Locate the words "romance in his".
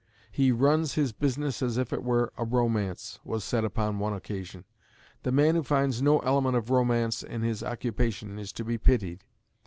6.71-7.61